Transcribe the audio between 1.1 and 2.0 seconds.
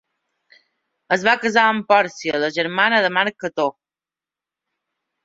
Es va casar amb